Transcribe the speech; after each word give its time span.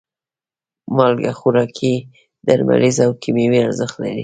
مالګه 0.95 1.31
خوراکي، 1.39 1.93
درملیز 2.45 2.97
او 3.05 3.11
کیمیاوي 3.21 3.59
ارزښت 3.67 3.95
لري. 4.01 4.19